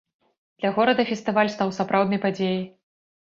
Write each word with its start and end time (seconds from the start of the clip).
Для 0.61 0.71
горада 0.77 1.03
фестываль 1.09 1.53
стаў 1.57 1.69
сапраўднай 1.79 2.21
падзеяй. 2.27 2.61